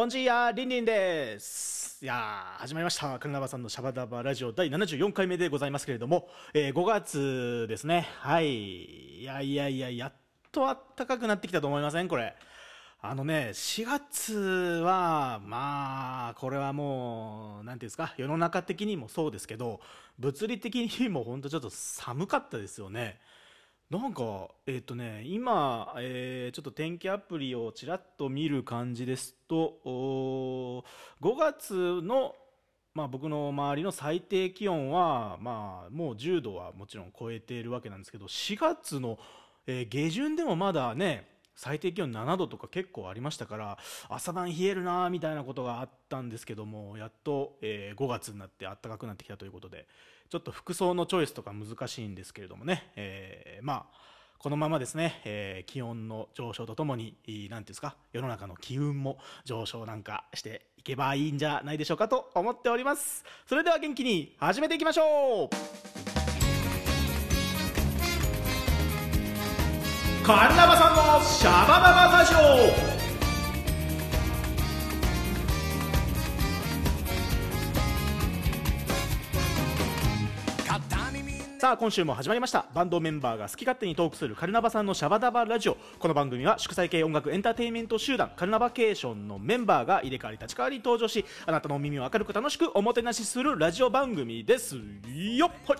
[0.00, 2.02] ボンジーヤリンリンです。
[2.02, 3.18] いや始まりました。
[3.18, 8.08] カルナバさんのシャバダバラジオ第74回目でございますけれども、えー5月ですね。
[8.16, 9.20] はい。
[9.20, 10.12] いやいやいややっ
[10.52, 10.62] と
[10.96, 12.08] 暖かくなってきたと思いません？
[12.08, 12.34] これ。
[13.02, 14.32] あのね4月
[14.82, 18.14] はまあこれはもう何ていうんですか？
[18.16, 19.80] 世の中的にもそうですけど
[20.18, 23.20] 物理的にも本当ちょっと寒かったですよね。
[23.90, 30.84] なんか、えっ、とね、今、えーちょっと天気アプリをちらっと見る感じですと、お
[31.20, 32.36] 5月の、
[32.94, 39.18] まあ、僕の周りの最低気温は、まあ、もう10度はもちろん超えているわけなんですけど、4月の、
[39.66, 43.78] えー下旬でもまだね、最低気温7度とか結構ありましたから、
[44.08, 49.88] 朝晩冷えるなみたいなことがあったんですけども、やっと、え5月になって暖かくなってきたということで、
[50.30, 53.98] ちょっと服装のチョイスとか難しいんですけれどもね、えーまあ、
[54.38, 63.24] このままですね、えー気温の上昇とともに、いいなんていうんですか、世の中の機運も上昇なんかしていけばいいんじゃないでしょうかと思っております。
[63.44, 65.48] それでは元気に始めていきましょう。
[70.24, 72.34] カルナバさんのシャバダバラジ
[72.86, 72.89] オ。
[81.60, 82.64] さあ今週も始まりました。
[82.72, 85.76] バンドメンバーが好き勝手にトークするカルナバさんのシャバダバラジオ。
[85.98, 94.76] この番組は祝祭系音楽エンターテインメント集団カルナバケーションのメンバーが入れ替わり立ち代わり登場しあなたの耳を明るく楽しくおもてなしするラジオ番組です。
[95.36, 95.76] よっほい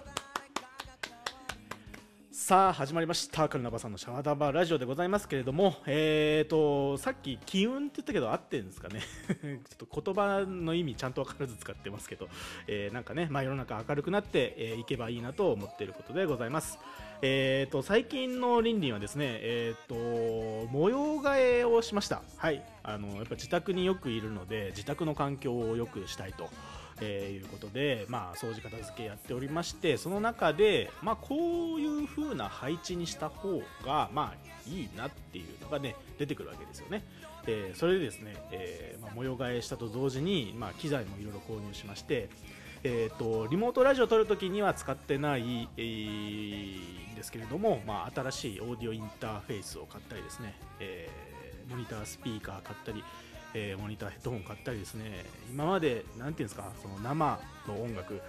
[2.51, 3.49] さあ始まりました。
[3.49, 9.03] カルナバさんのシャワダバラジオでございますけれどもえーとさっき機運って言ったけど合ってるんですかね。
[9.31, 12.29] ちょっと言葉の意味ちゃんと分からず使ってますけど、
[12.67, 16.81] えーなんかね、まあ、世の中明るくなって、えーいけばいいなと思っていることでございます。
[17.23, 22.21] えーと最近のリンリンはですねえーと模様替えをしました。
[22.37, 22.65] はい。
[22.83, 26.51] あのやっぱ自宅によくいるので自宅の環境を良くしたいと。
[27.01, 37.05] えーいうことで、まあ、掃除片付けやっておりましてその中で、まあ、こういう風な配置にした方が、まあ、いいなっていうのがね出てくるわけですよね、
[37.47, 42.29] えーそれでですね、えーまあ、模様替えしたと同時に、まあ、機材もいろいろ購入しまして
[42.83, 51.31] えー、とリモートラジオを撮るときには使ってない、えーんですけれども、まあ、新しいオーディオインターフェースを買ったりですね、えー
[51.71, 53.05] モニタースピーカー買ったり、
[53.55, 58.21] えーモニターヘッドホン買ったりですね今までなんていうんですかその生の音楽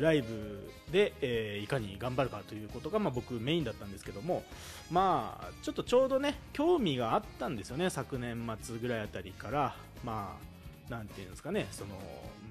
[0.00, 4.42] ライブで、えーいかに頑張るかということが、まあ、僕メインだったんですけども
[4.90, 9.74] まあちょっとちょうどね興味があったんですよね昨年末ぐらいあたりから。
[10.04, 10.52] まあ
[10.90, 11.98] なんていうんですかねその、う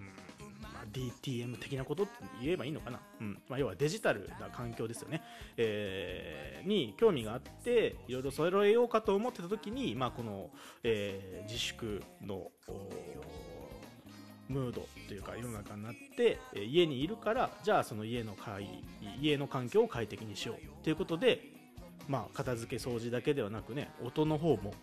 [0.08, 0.11] ん
[0.92, 3.42] DTM 的なことって言えばいいのかな、うん。
[3.50, 5.22] まあ、要はデジタルな環境ですよね、
[5.58, 10.52] えーに興味があっていろいろ揃えようかと思ってた時に、まあ、この、
[10.84, 12.52] えー自粛の
[14.48, 18.36] ムードというか世の中になってえ家にいるからじゃあその家の
[19.20, 21.42] 家の環境を快適にしようということで、
[22.08, 24.74] まあ、片付け掃除だけではなくね音の方も、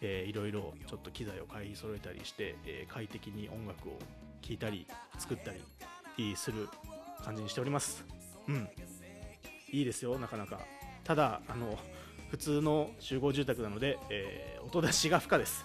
[0.00, 3.98] えーいろいろちょっと機材を買い揃えたりして、えー快適に音楽を
[4.46, 4.86] 聴いたり
[5.18, 5.52] 作った
[6.18, 6.68] りする
[7.24, 8.04] 感じにしております。
[8.46, 8.68] うん。
[9.72, 10.60] いいですよなかなか。
[11.02, 11.78] ただあの
[12.30, 15.64] 普通の集合住宅なので、えー音出しが不可です。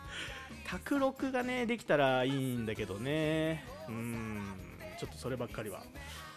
[0.66, 3.64] 卓録がねできたらいいんだけどね。
[3.88, 4.44] うん。
[4.98, 5.82] ちょっとそればっかりは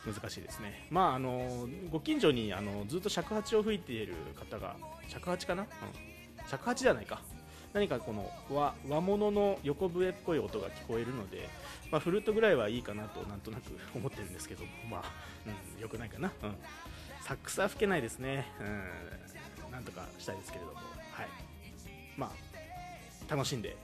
[0.05, 0.87] 難しいですね。
[0.89, 4.75] まああのご近所にあのずっと尺八を吹いている方が
[5.07, 5.67] 尺八かな、うん、
[6.47, 7.21] 尺八じゃないか。
[7.73, 11.49] 何かこの和和物の横笛っぽい音が聞こえるので、
[11.91, 15.03] まあ、フルートぐらいはいいかなとなんとなく思ってるんですけどまあ、
[15.75, 16.55] うん、よくないかな、うん、
[17.21, 18.47] サックスは吹けないですね、
[19.65, 20.77] うん、なんとかしたいですけれども。
[20.77, 21.27] はい。
[22.15, 22.31] ま
[23.29, 23.75] あ楽しんで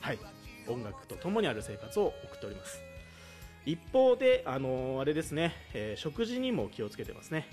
[0.00, 0.18] はい。
[0.66, 2.80] 音楽とともにある生活を送っております。
[3.64, 7.46] 一方であのーあれですね、えー食事にも気をつけてますね。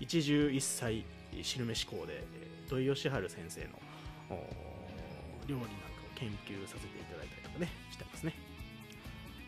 [0.00, 1.04] 一汁一菜
[1.42, 3.68] 汁飯校で、えー土井善晴先生の
[5.48, 8.34] 料理なんかを研究させていただいたりとかねしてますね。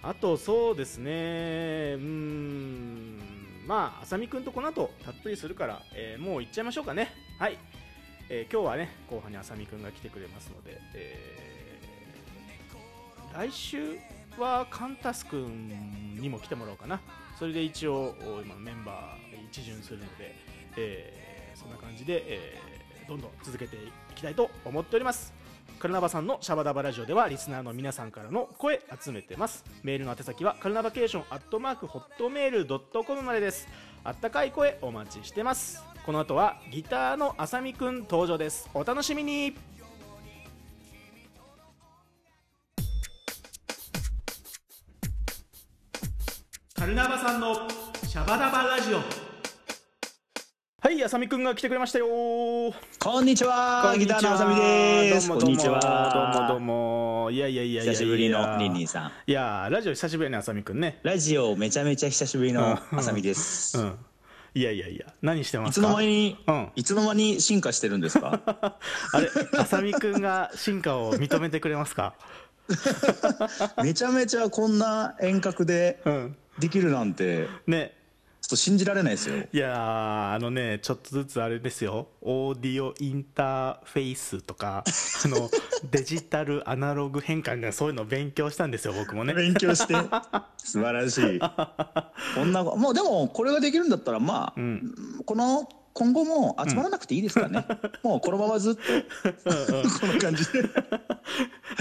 [0.03, 3.19] あとそうですねうーん
[3.67, 7.13] まああさみくんとこの後たっぷりするから、えーもう行っちゃいましょうかね。
[7.39, 7.59] はい、
[8.31, 13.97] えー今日はね後半にあさみくんが来てくれますので、えー来週
[14.39, 17.01] はカンタスくんにも来てもらおうかな。
[17.39, 20.35] それで一応今のメンバー一巡するので、
[20.77, 23.79] えーそんな感じで、えーどんどん続けてい
[24.15, 25.33] きたいと思っております。
[25.81, 29.65] カルナバさんのシャバダバラジオではリスナーの皆さんからの声集めてます。
[29.83, 33.67] メールの宛先はカルナバケーションアットマークホットメールドットコムまでです。
[34.05, 35.83] あったかい声お待ちしてます。
[36.05, 38.69] この後はギターのあさみくん登場です。
[38.75, 39.57] お楽しみに。
[46.75, 47.55] カルナバさんの
[48.07, 49.30] シャバダバラジオ。
[50.91, 52.09] はいあさみくんが来てくれましたよ。
[52.09, 55.29] こんにちはギターのあさみです。
[55.29, 55.53] どうもどうも。
[55.53, 56.33] こんにちは。
[56.35, 57.29] どうもどうも。
[57.31, 59.13] いやいやいや久しぶりのリンリンさん。
[59.25, 60.99] いやラジオ久しぶりねあさみくんね。
[61.05, 63.99] ラジオめちゃめちゃ久しぶりのあさみです、うん。
[64.55, 66.69] いやいやいや何してまいつの間に、うん。
[66.75, 68.41] いつの間に進化してるんですか？
[69.13, 72.15] あれあさみくんが進化を認めてくれますか？
[73.85, 76.37] めちゃめちゃこんな遠隔でうん。
[76.59, 77.47] できるなんて。
[77.69, 77.95] ね
[78.41, 79.37] ちょっと信じられないですよ。
[79.53, 82.09] いやーあのねちょっとずつあれですよ。
[82.23, 84.83] オーディオインターフェイスとか
[85.25, 85.51] あの
[85.91, 89.35] デジタルアナログ変換がそういうのを勉強したんですよ僕もね。
[89.35, 89.95] 勉強して。
[90.57, 91.39] 素晴らしい。
[92.35, 94.95] こんなもうでもこれができるんだったらまあ、ん。
[95.27, 97.67] この今後も集まらなくていいですからね、
[98.03, 98.81] もうこのままずっと。
[100.01, 100.63] この感じで。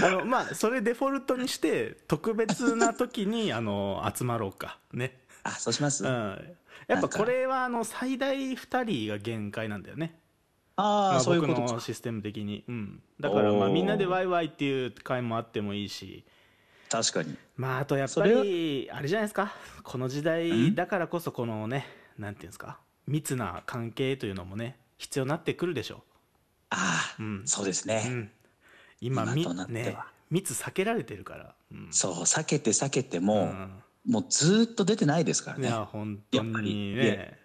[0.02, 4.78] あのまあそれデフォルトにして特別な時にあの集まろうか。
[4.92, 6.10] ねあそうします、うん。
[6.10, 6.38] あ
[6.86, 10.18] やっぱこれはあの最大2人が限界なんだよね。
[10.76, 11.74] まあ、あそういう僕ことか。
[11.74, 16.24] のシステム的に、うん、だからまあみんなでワイワイっていう会もあってもいいし。
[16.90, 17.36] 確かに。
[17.56, 19.52] まああとやっぱりあれじゃないですか？
[19.82, 21.86] この時代だからこそこのね
[22.18, 22.78] なんていうんですか？
[23.06, 26.02] 密な関係というのもね必要になってくるでしょ
[26.70, 27.42] ああ、うん。
[27.44, 28.30] そうですね、うん、
[29.00, 29.78] 今み今となっては。
[29.82, 29.96] ね
[30.30, 31.88] 密避けられてるから、うん。
[31.90, 37.38] そう避けて避けてうも、んもうずーっと出てないですからいねや本当にいね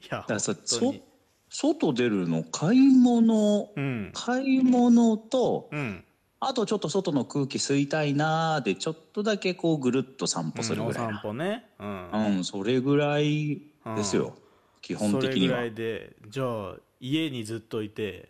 [0.00, 1.02] いやだからそ本当に。
[1.50, 4.10] そ外出るの買い物うん。
[4.12, 6.04] 買い物とうん。
[6.40, 11.64] あとちょっと外の空気吸いたいなーでちょっとだけこうぐるっと散歩するぐらいな、歩ね。
[11.78, 12.10] うん。
[12.10, 13.62] うんそれぐらい
[13.96, 14.36] ですよ、
[14.82, 15.30] 基本的には。
[15.30, 18.28] それぐらいでじゃあ家にずっといて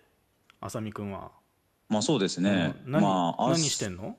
[0.61, 1.33] あさみくんは、
[1.89, 4.17] まあそうですね、まあ何してんの？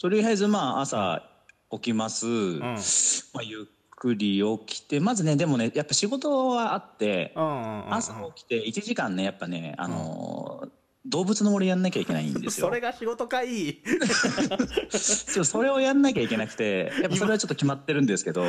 [0.00, 1.28] とりあえずまあ朝
[1.70, 2.60] 起きます、うん。
[2.62, 7.94] まあ、ゆっくり起きてまずねでもねやっぱ仕事はあってうんうんうんうん。
[7.94, 10.77] 朝起きて1時間ねやっぱね、あのー
[11.08, 12.66] 動物の森やんなきゃいけないんですよ。
[12.68, 13.78] それが仕事かい。
[14.88, 18.44] それをやんなきゃいけなくてやっぱそれはちょっと決まってるんですけど。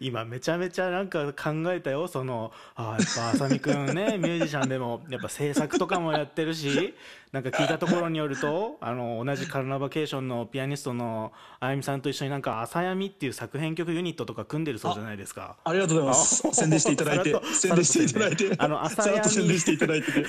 [0.00, 6.94] 今めちゃめちゃなんか考えたよそのあーやっぱあさみくんね ミュージシャンでもやっぱ制作とかもやってるし
[7.32, 15.56] なんか聞いたところによるとあの同じカルナバケーションのピアニストのあやみさんと一緒になんか「朝闇」っていう作編曲ユニットとか組んでるそうじゃないですか。
[15.64, 16.48] ありがとうございます。
[16.48, 18.54] あ宣伝していただいて宣伝していただいて。
[18.56, 20.24] あの朝さらっと宣闇伝していただいてて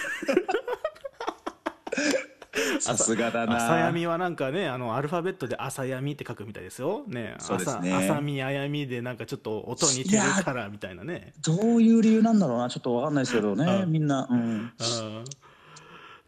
[2.80, 3.58] さすがだな。
[3.58, 7.04] 朝闇はなんかねあのアルファベットで朝闇って書くみたいですよ。
[7.08, 7.94] ねそうですね。
[7.94, 11.34] 朝朝見あやみでなんかちょっと音似てるからみたいなね。
[11.46, 12.70] どういう理由なんだろうな。
[12.70, 13.92] ちょっとわかんないですけどねうん。
[13.92, 14.72] みんな、うん、うん。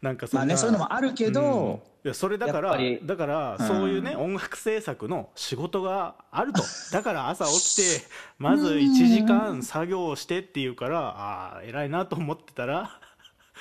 [0.00, 3.66] なんかそんなまあねそういうのもあるけど、いやそれだからだからうん。
[3.66, 6.62] そういうね、音楽制作の仕事があると。
[6.92, 8.06] だから朝起きて
[8.38, 13.00] まず1時間作業をしてっていうからああ偉いなと思ってたら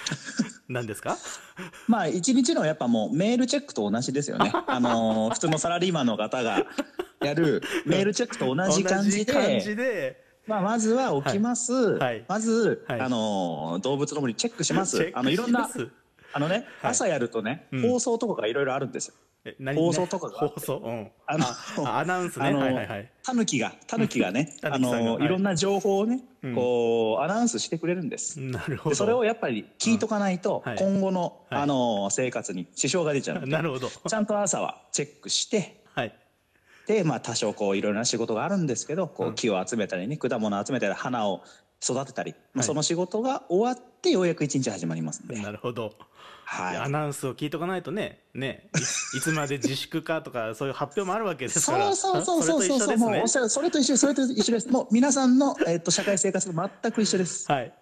[0.69, 1.17] 何ですか？
[1.87, 4.51] まあ一日のやっぱもうメールチェックと同じですよね。
[4.67, 6.65] あのー普通のサラリーマンの方が
[7.21, 10.29] やるメールチェックと同じ感じで感じで。
[10.47, 12.25] まあ、まずは起きます、はい。
[12.27, 12.99] まず、はい。
[12.99, 15.11] あの動物の森チェックします。
[15.13, 15.69] あのいろんな
[16.33, 16.91] あのね、はい。
[16.91, 17.81] 朝やるとね、うん。
[17.89, 19.75] 放送とかがいろいろあるんですよえ何？
[19.75, 21.11] 放送とかが放送うん。
[21.25, 21.45] あの
[21.87, 22.53] あアナウンスね。
[22.53, 23.11] はいはいはい。
[23.23, 25.03] タヌキがタヌキがねあキさんがはい。
[25.05, 26.55] のいろんな情報をね、うん。
[26.55, 28.89] こうアナウンスしてくれるんです、なるほど。
[28.91, 30.71] でそれをやっぱり聞いとかないと、うん。
[30.73, 30.79] はい。
[30.79, 31.61] 今後の、はい。
[31.61, 33.89] あの生活に支障が出ちゃうのでなるほど。
[33.89, 36.15] ちゃんと朝はチェックしてはい。
[36.87, 39.35] で、まあ、多少こういろいろな仕事があるんですけどこううん。
[39.35, 41.41] 木を集めたりね果物を集めたり花を
[41.83, 42.67] 育てたり、まあはい。
[42.67, 45.93] その仕事が終わってようやく一日始まりますんで、なるほど。
[46.45, 46.77] はい。
[46.77, 48.19] アナウンスを聞いとかないとね。
[48.33, 48.69] ね。
[49.13, 51.95] いいつまで自粛かとかそういう発表もあるわけですから。
[51.95, 53.05] そうそうそうそうそうれと一緒ですね。
[53.05, 54.69] もうおっしゃるそれと一緒それと一緒です。
[54.69, 57.49] もう皆さんの、えっと社会生活と全く一緒です。
[57.49, 57.73] はい。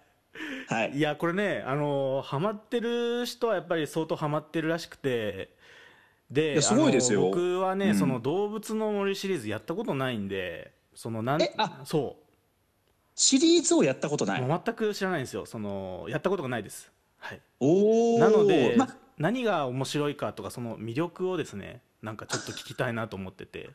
[0.67, 0.91] はい。
[0.91, 5.57] いやこれねあのハマってる人はやっぱり相当ハマってるらしくて。
[6.29, 7.21] ですごいですよ。
[7.21, 7.95] 僕はね、うん。
[7.95, 12.17] その動物の森シリーズやったことないんでそのなんえあそ
[13.19, 15.45] シリーズをやったことない、うもう全く知らないんですよ。
[15.45, 16.89] そのやったことがないです。
[17.17, 17.41] はい。
[17.59, 23.69] おおなので、ま何が面白いかとかその魅力をですねなんかちょっと聞きたいなと思ってて。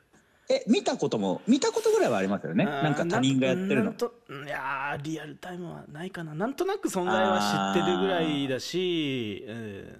[0.48, 2.64] え見たことも見たことぐらいはありますよね。
[2.64, 3.92] なんか他人がやってるの。
[3.92, 6.34] いやーリアルタイムはないかな。
[6.34, 9.98] なんとなく存在は知ってるぐらいだし、え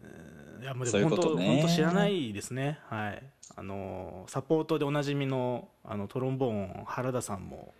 [0.60, 0.62] ー。
[0.62, 2.78] いやもうでも本当本当知らないですね。
[2.88, 3.22] はい。
[3.56, 7.74] あのサポートでおなじみのあのトロンボーン原田さんも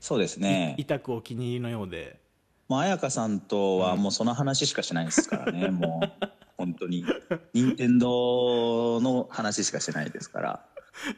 [0.00, 0.74] そうですね。
[0.78, 2.18] い痛くお気に入りのようで。
[2.68, 6.26] もう彩香さんとはもうその話しかしないですからね、 もう。
[6.56, 7.04] 本当に。
[7.52, 10.66] 任天堂の話しかしてないですから。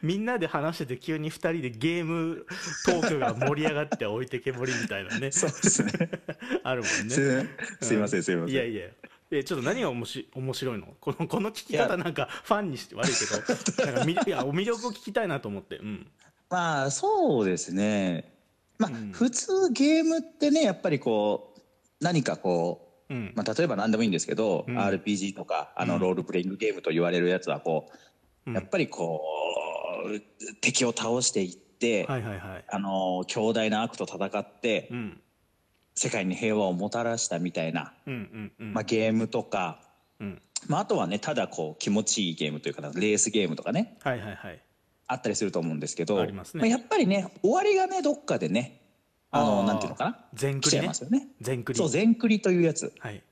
[0.01, 2.45] みんなで話してて急に2人でゲーム
[2.85, 5.31] トークが盛り上がって置いてけぼりみたいなね。
[5.33, 5.91] そうですね。
[6.63, 7.13] あるもんね。
[7.13, 7.47] す
[7.81, 8.53] すいません、すいません。
[8.53, 8.87] いやいや。
[9.31, 10.95] えちょっと何がおもし面白いの？
[10.99, 13.91] このこの聞き方なんかファンにして悪いけど。
[13.91, 15.77] なんかみいや魅力を聞きたいなと思って。
[15.77, 16.07] うん。
[16.49, 18.32] まあ、そうですね。
[18.77, 19.11] まあ、うん。
[19.11, 21.61] 普通ゲームってね、やっぱりこう、
[22.03, 23.33] 何かこう、うん。
[23.35, 24.77] まあ、例えば何でもいいんですけど、うん。
[24.77, 26.01] RPG とか、あの、うん。
[26.01, 27.89] ロールプレイングゲームと言われるやつは、こ
[28.45, 28.55] う、うん。
[28.55, 29.21] やっぱりこ
[30.05, 30.19] う、
[30.61, 32.65] 敵を倒していって、はいはいはい。
[32.67, 35.21] あの、強大な悪と戦って、うん。
[35.95, 38.73] 世界に平和をもたらしたみたいな、うんうんうん。
[38.73, 39.79] まあ、ゲームとか、
[40.19, 40.41] うん。
[40.67, 44.61] まあ、あとはね、ただこう、気持ちいいゲームというかな、レースゲームとかね、はいはいはい
[45.07, 46.69] あったりすると思うんですけど、ありますね。
[46.69, 48.81] やっぱりね、終わりがね、どっかでね、
[49.31, 50.87] あの、あーなんていうのかな、全クリね？
[50.87, 51.27] ますよね。
[51.41, 51.77] 全クリ。
[51.77, 52.93] そう、全クリというやつ。
[52.99, 53.23] はい。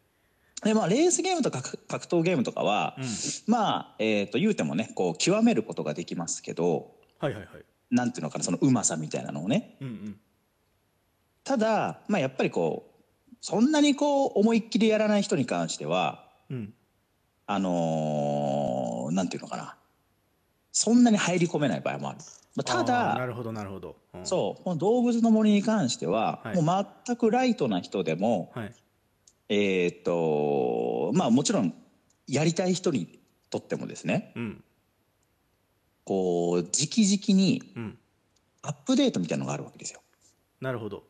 [0.64, 3.06] で、まあ、レースゲームとか格格闘ゲームとかは、うん。
[3.48, 7.64] まあ、えっ、と、言うてもね、こう、極めることができますけど、はいはいはい。
[7.90, 9.78] なんていうのかな、そのうまさみたいなのをね。
[9.82, 10.20] うんうん。
[11.44, 12.92] ただ、まあ、やっぱりこ
[13.32, 16.74] う、そんなにこう、思いっきりやらない人に関しては、うん。
[17.48, 19.76] あのーなんていうのかな、
[20.72, 22.20] そんなに入り込めない場合もある。
[22.56, 24.26] まあ、たあーなだ、るほどなるほど、うん。
[24.26, 26.62] そう、この動物の森に関しては、はい。
[26.62, 28.74] もう全くライトな人でも、はい。
[29.50, 31.74] えーっと、まあもちろん、
[32.28, 34.64] やりたい人にとってもですね、うん。
[36.04, 37.98] こう、直々にうん。
[38.64, 40.02] アップデートみたいなのがあるわけですよ。
[40.60, 41.04] なるほど。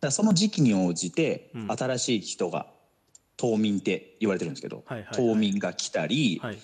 [0.00, 2.66] だその時期に応じてうん、新しい人が、
[3.36, 5.16] 冬眠って言われてるんですけど、はいはいはい。
[5.16, 6.58] 冬眠が来たり、はい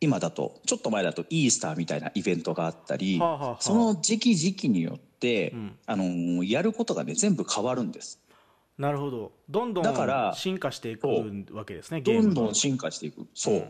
[0.00, 3.56] 今だと、ちょっと前だとイースターみたいなイベントがあったり、はあはあはあ。
[3.60, 5.78] その時期時期によって、うん。
[5.86, 8.20] あのーやることがね、全部変わるんです。
[8.78, 9.32] なるほど。
[9.50, 11.06] どんどんだから進化していく
[11.52, 13.26] わけですねゲどんどん進化していく。
[13.34, 13.54] そう。
[13.56, 13.60] ん。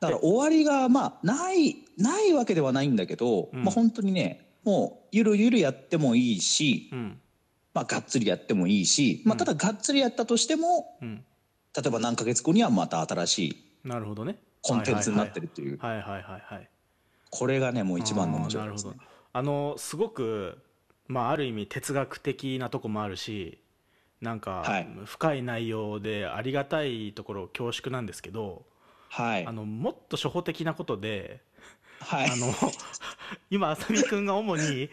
[0.00, 3.64] だから終わりが、まあ、ない、ないわけではないんだけど、うん。
[3.64, 7.20] まあ本当にね、もう、ゆるゆるやってもいいし、うん。
[7.72, 11.24] まあ、がっつりやってもいいし、まあ、ただがっつりやったとしても、うん。
[11.74, 16.42] 例えば何ヶ月後にはまた新しいなるほどねコンテンツになってるっていう、はいはいはいはい。
[16.42, 16.68] はい
[17.36, 18.92] これがね、もう一番の面白いですね。
[19.32, 20.62] あのすごく
[21.08, 23.58] まあある意味哲学的なとこもあるし
[24.20, 24.88] なんかはい。
[25.04, 28.64] 深い内容でありがたいところ恐縮なんですけど
[29.08, 29.46] はい。
[29.46, 29.52] あ。
[29.52, 31.42] のもっと初歩的なことで
[32.00, 32.30] はい。
[32.30, 32.36] あ。
[32.36, 32.54] の
[33.50, 34.88] 今あさみくんが主に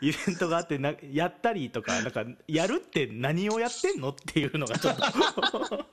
[0.00, 5.02] イベントがあってなやったりとかなんかやるって何をやってんのっていうのがちょっと。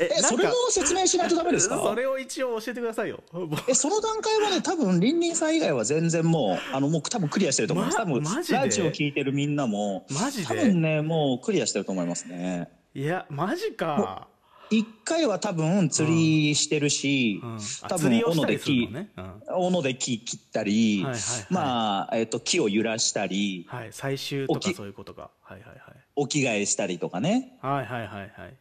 [0.00, 1.78] え、それも説明しないとダメですか？
[1.78, 3.22] それを一応教えてくださいよ。
[3.68, 7.98] え、その段階はね、多分、リンリンさん以外は全然もう、あの、もう多分クリアしてると思います。
[7.98, 8.58] ま多分、マジで？
[8.58, 10.46] ラジオ聞いてるみんなも、マジで？
[10.46, 12.68] 多分ね、もうクリアしてると思いますね。
[12.94, 14.28] いやマジか
[14.70, 25.30] 一回は多分釣りしてるし、うん、あ多分斧で木ね、うん斧で木切ったり、はいはいはいまあ、えっ、と、木を揺らしたり、はい、最終とかそういうことか。
[25.42, 25.78] はいはいはい。
[26.16, 27.58] お着替えしたりとかね。
[27.60, 28.56] はいはいはいはい。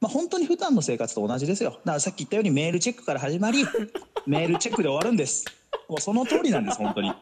[0.00, 1.70] まあ、本当に普段の生活と同じですよ。
[1.70, 3.64] だからさっき言ったようにメールチェックから始まり、
[4.26, 5.44] メールチェックで終わるんです。
[5.88, 7.12] もうその通りなんです、本当に。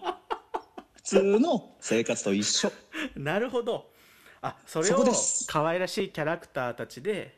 [0.94, 2.70] 普通の生活と一緒。
[3.16, 3.90] なるほど。
[4.42, 5.04] あ、それを
[5.46, 7.35] 可愛らしいキャラクターたちで、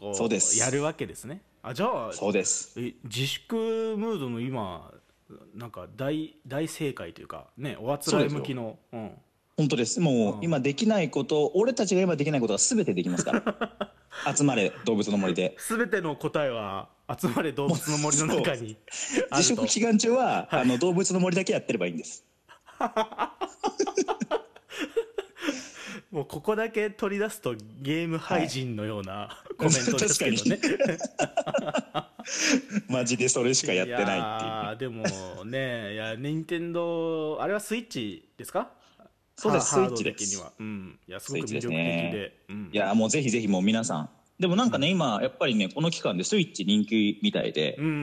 [0.00, 1.42] こそうですやるわけですね。
[1.62, 2.72] あ、じゃあ、そうです。
[2.80, 3.54] え自粛
[3.98, 4.92] ムードの今、
[5.54, 8.78] なんか大大正解というか、ね、おあつらい向きの。
[8.92, 9.12] うん。
[9.56, 10.00] 本当です。
[10.00, 13.92] もううん今できないこと、俺たちが今できないことが全てできますから。
[14.36, 15.54] 集まれ、動物の森で。
[15.58, 16.88] すべての答えは、
[17.20, 18.76] 集まれ動物の森の中に
[19.32, 19.66] 自粛。
[19.66, 22.24] 期間中は、あの動物の森だけやってればいいんです。
[26.10, 30.58] もうここだけ取り出すとゲーム廃人のような コメントですけどね。
[32.88, 34.16] マジでそれしかやってないっていう。
[34.16, 35.04] やーでも
[35.44, 38.70] ねいや任天堂あれはスイッチですか？
[39.36, 40.52] そうですスイッチ的には。
[40.58, 40.98] うん。
[41.08, 41.62] いやすごく魅力的で。
[41.62, 42.10] すね。
[42.12, 42.70] でうん。
[42.72, 44.10] いや、もうぜひぜひもう皆さん。
[44.38, 47.94] でもなんかね、今、やっぱりね、この期間でスイッチ人気みたいで、うんうんう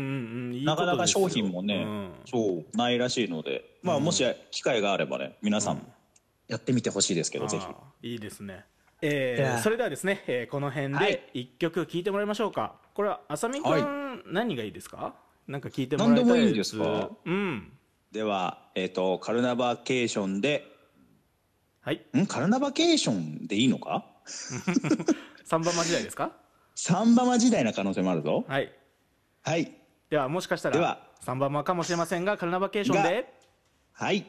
[0.49, 2.11] んいいなかなか商品もね、うん。
[2.25, 4.03] そう、ないらしいので、まあ、うん。
[4.03, 5.87] もし機会があればね、皆さん、
[6.47, 7.65] やってみてほしいですけど、ぜひ。
[8.13, 8.65] いいですね。
[9.01, 11.11] えーそれではですね、えーこの辺はい。
[11.11, 12.75] で一曲聴いてもらいましょうか。
[12.93, 15.13] これはあさみくん、は何がいいですか？
[15.47, 17.09] なんか聞いてもらいたい何でもいいんですか？
[17.25, 17.71] うん。
[18.11, 20.65] では、えっ、と、カルナバケーションで、
[21.81, 22.01] はい。
[22.17, 22.25] ん？
[22.25, 24.05] カルナバケーションでいいのか？
[25.45, 26.31] サンバマ時代ですか？
[26.75, 28.45] サンバマ時代な可能性もあるぞ。
[28.47, 28.71] はい。
[29.43, 29.73] はい。
[30.09, 31.05] ではもしかしたらでは。
[31.21, 33.33] サンバマかもしれませんがカルナバケーションで。
[33.93, 34.21] はい。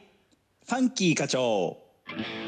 [0.67, 1.79] ファンキー課長。
[2.17, 2.48] っ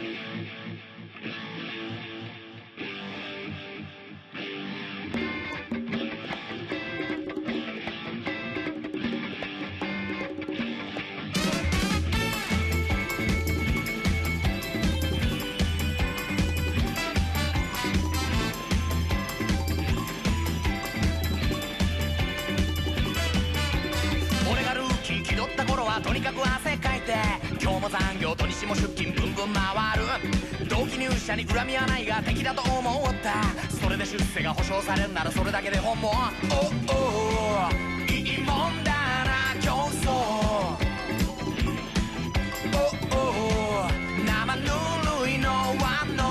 [28.30, 33.42] 日も残業土日も出勤ブンブン回る同期入社に恨みはないが敵だと思った
[33.76, 37.70] それで出世が保証されるならそれだけで本望おお
[38.10, 38.92] いいもんだ
[39.24, 40.10] な競争
[43.12, 43.88] おお
[44.26, 46.24] 生ぬるいのはの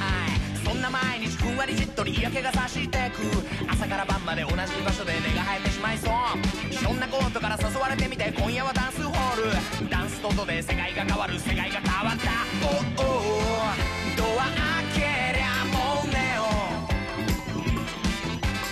[0.00, 3.22] はいそんな毎日ふんわりじっとり嫌気がさしてく
[3.70, 6.12] 朝から晩まで同じ場所で根が生えてしまいそう
[6.70, 8.91] ひょんなことから誘われてみて今夜はダンス
[10.22, 12.30] スホールダンスとで世界が変わる世界が変わった。
[12.62, 12.66] お
[13.02, 13.10] お
[14.16, 14.54] ドア開
[14.94, 15.00] け
[15.36, 16.42] りゃもうネオ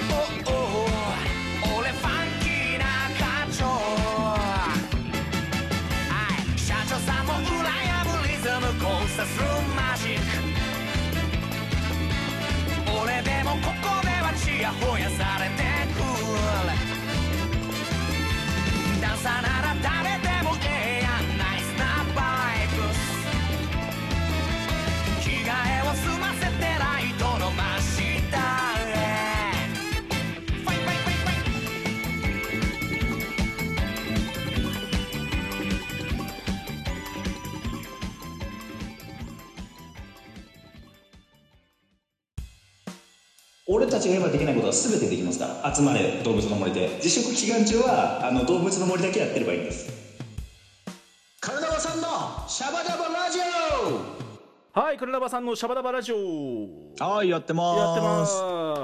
[0.06, 0.08] お
[0.46, 0.86] お
[1.80, 2.84] 俺ファンキーな
[3.18, 3.64] 課長。
[3.66, 4.38] は
[6.54, 6.58] い。
[6.58, 7.42] 社長さんも羨
[8.06, 10.22] むリズム交差するマジック。
[13.02, 15.39] 俺でもここではチヤホヤさ
[43.90, 46.88] 俺たちが今できないことは全てできますから集まれ動物の森で。
[47.02, 49.90] 自粛期間中はあの動物の森だけやってればいいんです。
[51.40, 53.40] 体はさんのシャバダバラジ
[54.72, 56.16] はいクララバさんのシャバダバラジオ。
[56.16, 57.78] オはいやってます。
[57.80, 58.26] やってま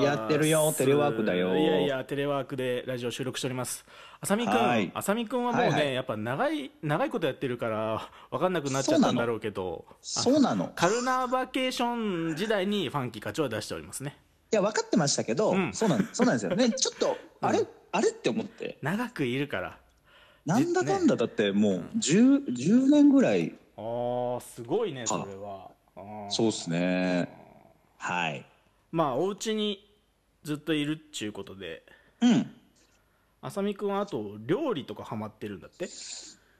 [0.00, 0.04] す。
[0.04, 1.56] やってるよテレワークだよ。
[1.56, 3.86] いやいやテレワークでラジオ収録しております。
[4.20, 4.86] あさみくはい。
[4.86, 5.94] んあさみくんはもうね、はいはい。
[5.94, 9.84] やっぱ長い長いことやってるから分かんなくなっちゃったんだろうけど。
[10.02, 10.72] そうなの。
[10.74, 14.18] カルナバケーション時代にファンキー課長は出しておりますね。
[14.24, 15.72] いや分かってましたけど、うん。
[15.74, 16.54] そうなんそうなんですよ。
[16.54, 18.78] ね ちょっとあれ、あれって思って。
[18.82, 19.78] 長くいるから。
[20.44, 25.70] なんだかんだだってもう 10, 10年ぐらいあーすごいねそれは。
[25.96, 26.30] あー。
[26.30, 27.28] そうっすね。
[27.98, 28.46] はい。
[28.92, 29.84] まあお家に
[30.44, 31.82] ずっといるっちゅうことで。
[32.20, 32.50] うん。
[33.42, 35.88] あさみくんはあと料理とかハマってるんだって？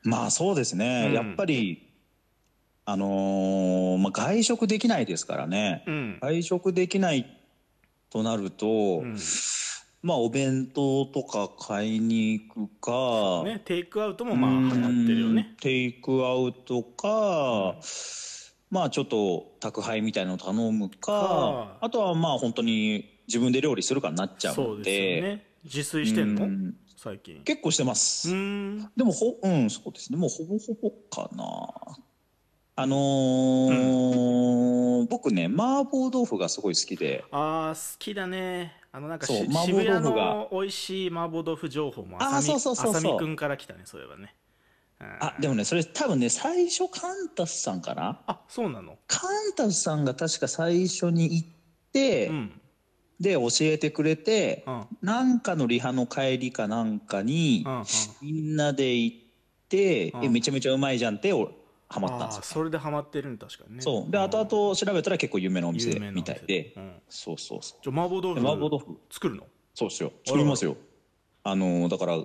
[0.02, 1.12] まあそうですね、うん。
[1.14, 1.88] やっぱり
[2.84, 6.18] あのーまあ、外食できないですからね、うん。
[6.20, 7.35] 外食できない
[8.10, 9.18] となると、うん。
[10.02, 13.60] まあお弁当とか買いに行くか、ね。
[13.64, 15.48] テイクアウトもまあハマってるよね。
[15.50, 17.76] うんテイクアウトか、
[18.70, 21.78] まあちょっと宅配みたいなの頼むかか。
[21.80, 25.46] あとはまあ本当に自分で料理するかになっちゃうそうでのですよね。
[25.64, 26.44] 自炊してんの？
[26.44, 26.76] うん。
[26.96, 27.42] 最近。
[27.42, 28.34] 結構してます、で
[29.02, 30.18] もほうんそうですね。
[30.18, 31.44] もうほぼほぼかな
[32.78, 37.24] あのー僕ね麻婆豆腐がすごい好きで。
[37.30, 38.74] あー好きだね。
[38.92, 40.34] あのなんか渋谷豆腐が。
[40.34, 42.96] の美味しい麻婆豆腐情報もあーあそうそうそうそう。
[42.96, 44.34] あさみくんから来たねそういえばね。
[45.00, 45.06] うん。
[45.20, 48.20] あでもねそれ多分ね最初カンタスさんかな？
[48.26, 48.98] あそうなの？
[49.06, 51.48] カンタスさんが確か最初に行っ
[51.92, 52.60] て、うん。
[53.18, 54.86] で教えてくれて、うん。
[55.00, 57.84] なんかのリハの帰りかなんかに、うんうん。
[58.20, 59.16] みんなで行っ
[59.70, 60.24] て、うん。
[60.24, 61.50] えめちゃめちゃうまいじゃんってお
[61.88, 63.82] ハマったんですよそれでハマってるん確かにね。
[63.82, 64.10] そう。
[64.10, 66.92] で後々調べたら結構有名なお店みたいで、うん。
[67.08, 67.78] そうそうそう。
[67.82, 68.98] じゃあ麻婆豆で腐麻婆豆腐。
[69.10, 69.44] 作るの？
[69.74, 70.12] そうですよ。
[70.24, 70.76] 作りますよ。
[71.44, 72.18] あのだから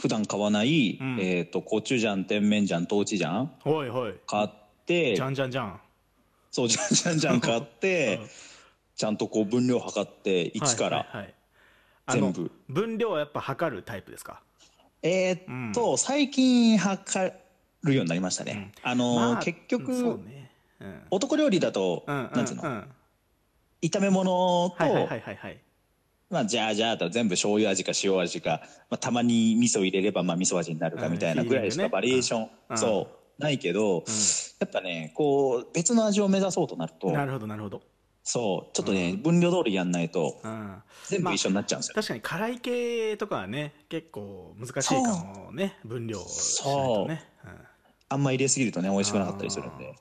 [0.00, 1.18] 普段買わない、うん。
[1.20, 4.14] えっ、とコチュジャン甜麺醤豆チジャンはいはい。
[4.26, 4.48] 買っ
[4.86, 5.80] てじゃんじゃんじゃん
[6.50, 8.28] そうじゃんじゃんじゃん買って、 うん。
[8.96, 11.34] ちゃんとこう分量測って1から、はいはいはい。
[12.20, 12.50] 全部。
[12.68, 14.42] 分量はやっぱ測るタイプですか？
[15.02, 17.32] えーっと、最近測
[17.84, 19.92] るようになりましたね、あのーまあ結局、
[20.24, 20.50] ね。
[20.80, 21.02] うん。
[21.10, 22.88] 男料理だと、うんなんつうの、んん
[23.82, 24.24] 炒め物
[24.70, 25.60] と、はいはいはいはいはい。
[26.30, 32.78] まあ、じゃあじゃあと全部醤油味か塩味か、まあ、たまに味噌入れればまあ味噌味になるかみたいなぐらいしかうんバリエーション、うん。
[32.78, 34.04] そうないけど、
[34.60, 37.82] やっぱねこう別の味を目指そうとなるとなるほどなるほど。
[38.24, 40.82] そうちょっとね、分量通りやんないとうん。
[41.08, 47.24] 全部一緒になっちゃうんですよ、確かに辛い系とかはね結構難しいかもね分量しないとね
[48.12, 49.94] あんま入れすぎるとね美味しくなかったりするんで。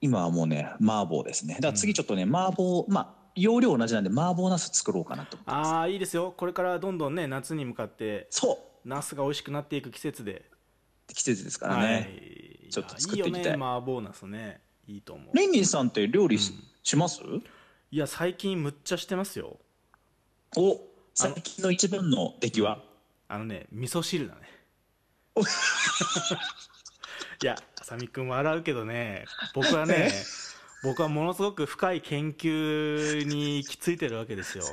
[0.00, 1.54] 今はもうね麻婆ですね。
[1.54, 5.68] だから次ちょっとね麻婆まあ容量同じなんで麻婆ナス作ろうかなと思ってます。
[5.70, 6.32] ああいいですよ。
[6.36, 8.52] これからどんどんね夏に向かってそ
[8.84, 8.88] う。
[8.88, 10.44] ナスが美味しくなっていく季節で。
[11.08, 12.70] 季節ですからね、はい。
[12.70, 13.42] ちょっと作っていきたい。
[13.42, 14.60] いよね麻婆ナスね。
[14.86, 15.36] いいと思う。
[15.36, 16.52] レイミーさんって料理し,、
[16.96, 17.20] ます？
[17.90, 19.58] いや最近むっちゃしてますよ。
[20.56, 20.80] お
[21.12, 22.82] 最近の一番の出来は？
[23.26, 24.42] あのね味噌汁だね。
[25.34, 25.42] お
[27.42, 29.24] いやあさみくん笑うけどね
[29.54, 30.10] 僕はね
[30.82, 34.64] 僕はものすごく深い研究に行き着いてるわけですよ。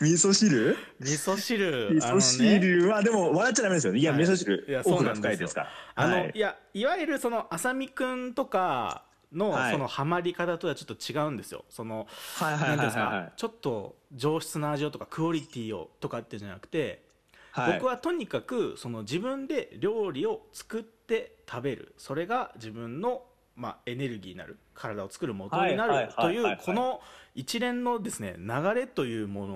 [0.00, 0.76] 味噌汁？
[1.00, 2.88] 味噌汁味噌汁？
[2.88, 4.00] は、でも笑っちゃダメですよね。
[4.00, 4.22] いや、はい。
[4.22, 5.22] 味噌汁いや、そうなんですよ。
[5.22, 5.60] 深いですか？
[5.60, 5.70] ら。
[5.94, 6.32] あの、はい。
[6.34, 9.72] い、やいわゆるその浅見くんとかの、はい。
[9.72, 11.64] そのハマり方とはちょっと違うんですよ。
[11.70, 17.04] そのはいはいなんていうんですか、ちょっと上質な味をとかクオリティをとかってじゃなくて、
[17.52, 17.74] はい。
[17.74, 21.94] 僕はとにかくその自分で料理を作って食べる。
[21.98, 23.22] それが自分の、
[23.56, 24.58] まあ、エネルギーになる。
[24.74, 27.00] 体を作る元になるというこの
[27.36, 29.54] 一連のですね流れというもの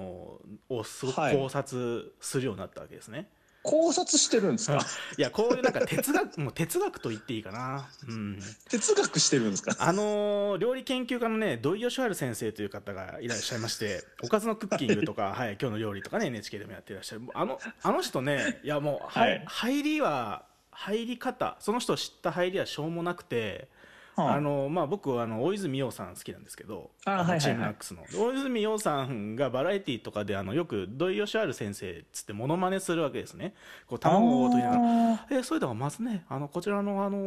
[0.68, 1.36] をすごくはい。
[1.36, 3.28] 考察するようになったわけですね。
[3.64, 4.78] 考察してるんですか？
[5.18, 7.90] いやこういうなんか哲学 もう哲学と言っていいかな。
[8.06, 8.38] うん。
[8.68, 9.74] 哲学してるんですか？
[9.80, 17.22] あのー料理研究家のね土井善晴先生という方がいらっしゃいまして「おかずのクッキング」とか、 はい、今日の料理とかね NHK でもやってらっしゃる。
[17.34, 19.44] あのあの人ねいやもう、ははい。
[19.46, 20.46] 入りは
[20.78, 23.68] 入り方その人を知った入りはしょうもなくて。
[24.18, 33.54] はああのまあ、僕はあの大泉洋さん好きなんですけどチームナックスの大泉洋さんがバラエティーとかであのよく土井善晴先生っつってモノマネするわけですね
[33.86, 37.18] こう卵を溶きながらあえーそれではまずね、あのこちらの、あの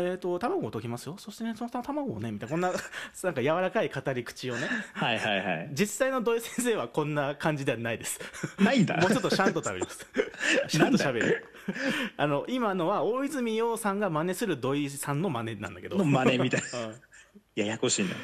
[0.00, 2.70] えー、と卵を溶きますよ、そしてね、その卵をね、みたいな、こんな
[3.24, 5.70] なんか柔らかい語り口をね、ーはいはいはい。
[5.72, 8.20] 実際の土井先生はこんな感じではないです。
[8.58, 10.06] ないんだもうちょっとシャンと食べます。
[10.68, 11.46] シャンと喋る。
[12.16, 15.96] あの今のは大泉洋さんが真似する土井さんの真似なんだけど。
[15.96, 16.86] の真似みたいな。
[16.86, 16.94] うん。
[17.54, 18.14] ややこしいな。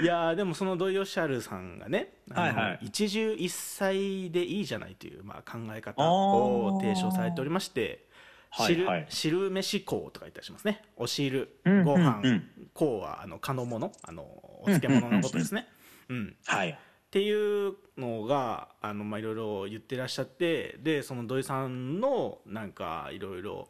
[0.00, 2.78] いやーでもその土井善晴さんがね、はいはい。
[2.86, 8.06] 一汁一菜でいいじゃないという、まあ、考え方を提唱されておりまして
[8.50, 9.06] はい汁,、はい。
[9.08, 10.82] 汁飯香とか言ったりしますね。
[10.96, 12.26] お汁、うんご飯、うん。
[12.26, 15.66] うん香はあの蚊の物あのお漬物のことですね、
[16.10, 16.36] うん。
[16.44, 16.78] はい。
[17.16, 23.68] っていうのがあの、まあ、いろいろ言ってらっしゃってでその土井さんのなんかいろいろ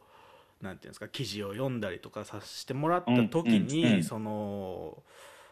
[0.61, 5.01] なんていうんですか記事を読んだりとかさせてもらった時に、うんうんうんその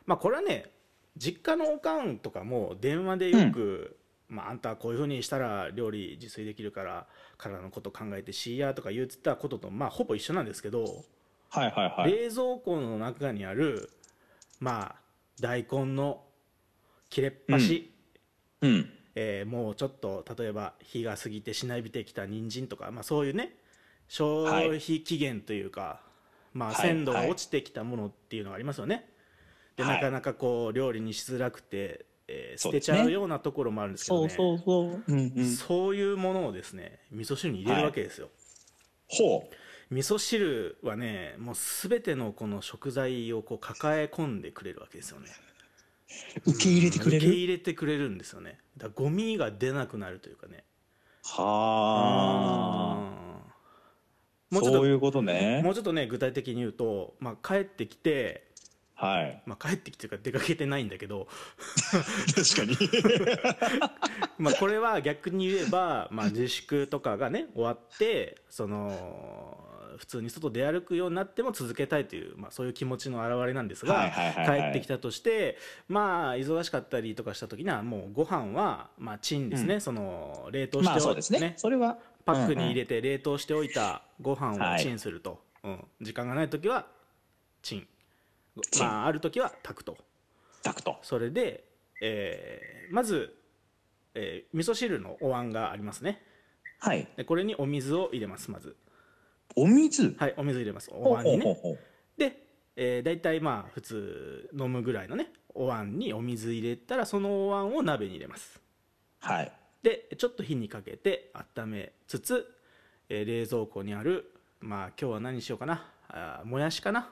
[0.07, 0.73] まあこれはね
[1.17, 3.97] 実家のおかんとかも電話でよく、
[4.29, 7.07] まあ、あんたはこういうふうにしたら料理自炊できるから
[7.39, 10.85] 体のこと考えてしいやとか言ってたこととまあほぼ一緒なんですけど、
[11.51, 12.13] はいはいはい。
[12.13, 13.89] 冷蔵庫の中にある
[14.59, 14.97] まあ
[15.41, 16.24] 大根の
[17.15, 17.89] 切れっ端、
[18.61, 18.91] うん。
[19.15, 23.55] えーもうちょっと例えば日が過ぎてしなびてきた人参とか、まあ、そういうね
[24.09, 26.01] 消費期限というか、
[26.53, 29.09] まあ、はい鮮度が落ちてきたものっていうのがありますよね。
[29.77, 35.03] ではいなかなかこう料理にしづらくて、えー捨てちゃうようなところもあるんですけどねそうそうそう。
[35.07, 35.47] うんうん。
[35.55, 38.29] そういうものをですね味噌汁に入れるわけですよ。
[39.07, 39.95] ほう。
[39.95, 45.29] 味噌汁はねもう全てのこの食材をこう抱え込んでくれるわけですよね。
[46.47, 47.27] 受け入れてくれる？
[47.27, 48.59] 受け入れてくれるんですよね。
[48.77, 50.65] だゴミが出なくなるというかね。
[51.25, 53.35] はあ。
[54.51, 55.71] もうちょっとそういうことねも。
[55.71, 58.53] うちょっとね具体的に言うと、まあ、帰ってきて、
[58.95, 59.43] はい。
[59.47, 61.27] まあ、帰ってきてるか出かけてないんだけど、
[62.35, 62.77] 確かに。
[64.39, 69.67] まあ、これは逆に言えば、まあ、自粛とかがね終わってその
[69.99, 74.61] 普通に外出歩くようになっても続けたいという、まあ、そういう気持ちの表れなんですが、はいはいはいはい。
[74.63, 75.57] 帰ってきたとして
[75.89, 81.55] まあ忙しかったりとかした時にはもうご飯はまあチンですね、その冷凍しておまあそうですね。
[81.57, 81.99] それは。
[82.25, 84.81] パックに入れれて冷凍しておいたご飯はい。
[84.81, 86.87] をチンすると、うん、時間がない時は
[87.63, 87.87] チン。
[88.81, 89.99] まあ、ある時は炊くと。
[90.63, 90.97] タクト。
[91.03, 91.65] それで、
[92.01, 93.35] えーまず、
[94.15, 96.23] えー味噌汁のお椀がありますね。
[96.79, 97.09] はい。
[97.17, 98.77] でこれにお水を入れますまず
[99.57, 100.15] お水？
[100.19, 101.57] はいお水入れますお椀にね
[102.17, 102.43] で、
[102.77, 108.61] えー、大体まあ普通飲むぐらいのねお椀にお水入れたらそのお椀を鍋に入れます
[109.21, 109.53] はい。
[109.83, 112.47] でちょっと火にかけて温めつつ、
[113.09, 117.11] えー冷蔵庫にあるまあ今日は何にしようかなあーもやしかな、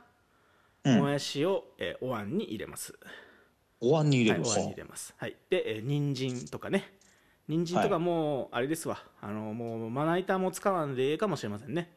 [0.84, 2.94] うんもやしを、えーお椀に入れます
[3.84, 4.42] お椀に入れる。
[4.42, 5.12] はい、お椀に入れます。
[5.18, 6.92] はい、で、えー、人参とかね。
[7.48, 9.02] 人参とかもう、あれですわ。
[9.20, 11.90] あの、もう、まな板も使わんでええかもしれませんね。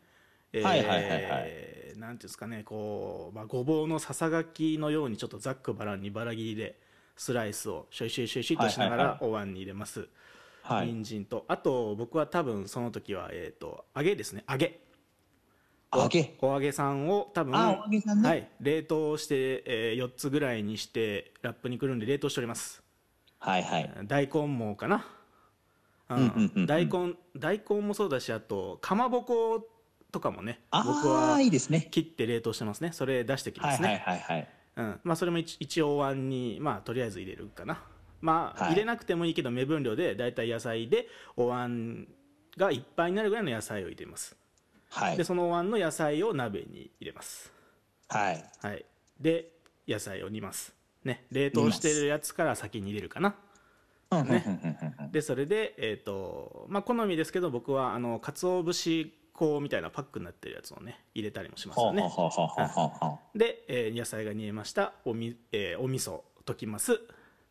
[0.55, 6.77] えーはいはいはいはいなんていうんですかね、こう、まあ、ごぼうのささがきのように、ちょっとざっくばらんにばら切りで、
[7.15, 10.09] スライスをシュイシュイシュイシュイとしながらお椀に入れます。
[10.61, 10.87] はい。
[10.87, 14.81] 人参と、あと、僕は多分その時は、えっ、と、揚げですね、揚げ。
[15.93, 16.35] 揚げ。
[16.41, 17.57] お揚げさんを多分ね
[18.27, 22.83] はい、冷凍して、え4つぐらいにしてラップにくるんで冷凍しております
[23.39, 23.91] はいはい。
[24.03, 25.05] 大根もかな、
[26.09, 29.67] うん大根大根もそうだしあとかまぼこ
[30.15, 31.89] とかもね僕あはあ、いいですね。
[31.91, 32.93] 切って冷凍してますね。
[32.93, 34.47] それ出してきますはいね、はいはいはい。
[34.77, 34.99] うん。
[35.03, 37.83] まあ、それも一一応お椀に、まあ、とりあえず入れるかな。
[38.21, 38.73] まあ、はい。
[38.75, 42.07] 入れなくてもいいけど目分量でだいたい野菜でお椀
[42.55, 44.37] がいっぱいになるぐらいの野菜を入れます。
[44.89, 45.17] はい。
[45.17, 45.25] で。
[45.25, 47.51] そのお椀の野菜を鍋に入れます。
[48.07, 48.45] はい。
[48.61, 48.85] はい。
[49.19, 49.49] で
[49.85, 50.73] 野菜を煮ます。
[51.03, 51.25] ね。
[51.29, 53.35] 冷凍してるやつから先に入れるかな。
[54.23, 62.01] ねでそれでえっ、とまあ好みですけど僕はあの鰹節粉みたいなパックになってるやつをね入れたりもしますはあよね
[63.35, 67.01] で、えー野菜が煮えましたおみ、えーお味噌溶きます。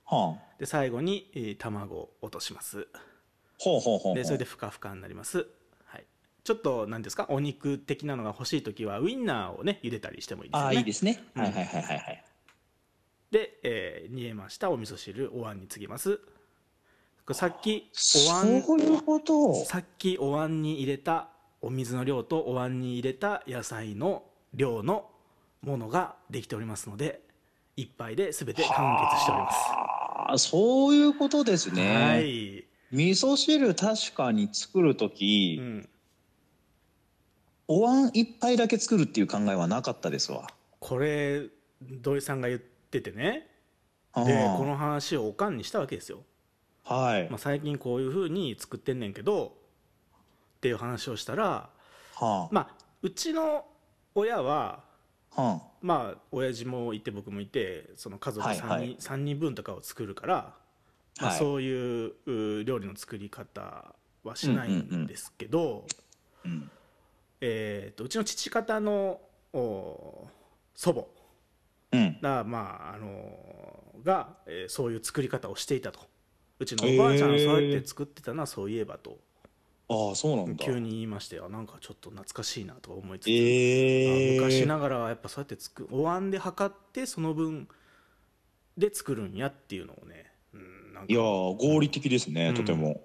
[0.07, 0.55] あはあ。
[0.59, 2.87] で最後に、えー卵を落とします。
[3.59, 4.15] ほうほうほうほう。
[4.15, 5.47] でそれでふかふかになります、
[5.85, 6.05] はい、
[6.43, 7.27] ちょっと何ですか？
[7.29, 10.67] お肉的なのが欲しい時はウインナーをね茹でたりしてもいいですよね。
[10.67, 11.43] ああいいですね、うん。
[11.43, 12.25] はいはいはいはいはい。
[13.31, 16.21] で、えー煮えましたお味噌汁お椀に継ぎます。
[17.33, 19.65] さっきおそ椀ういうこと。
[19.65, 21.29] さっきお椀に入れた
[21.65, 25.11] お水の量とお椀に入れた野菜の量の
[25.63, 27.23] ものができておりますので
[27.75, 29.57] 一杯で全て完結しております。
[29.71, 35.89] ああそういうことですね、はい、味噌汁確かに作る時、うん、
[37.67, 40.47] お椀一杯だけ作るっていう考えはなかったですわ。
[40.81, 41.47] これ
[41.81, 43.49] 土井さんが言っててね。
[44.13, 46.19] あであこの話をおかんにしたわけですよ、
[46.85, 49.64] はい、まあ、最近こういうふうに作ってんねんけど
[50.65, 51.69] っていう話をしたら
[52.15, 52.69] はまあ
[53.03, 53.67] うちの
[54.15, 54.83] 親は
[55.37, 55.43] あ。
[55.43, 58.97] はまあ親父もいて僕もいてその家族3人,、はいはい。
[58.99, 60.55] 三人分とかを作るから、
[61.21, 61.39] まあ、はい。
[61.39, 65.85] そういうう料理の作り方はしないんですけど、
[66.47, 66.71] あうん
[67.43, 69.21] えー、とうちの父方の
[69.53, 70.27] お
[70.75, 72.19] 祖母うん。
[72.23, 73.37] が,、まああの
[74.03, 76.01] が、えーそういう作り方をしていたと。
[76.59, 79.19] うちのおばあちゃんはそうやって作ってたな、そういえばと
[79.89, 80.65] ああそうなんだ。
[80.65, 87.69] 急に言いましてあなんかちょっと懐かしいなとか思いつつ、ええあ昔ながらやっぱそうやって作お椀で測ってその分
[88.77, 91.13] で作るんやっていうのをね、うん、なんか。
[91.13, 92.55] いやー合理的ですね、うん。
[92.55, 93.03] とても。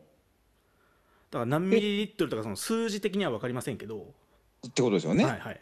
[1.32, 4.14] だから何ミリリットルとかその数字的には分かりませんけど、
[4.68, 5.60] ってことですよね、はいはい、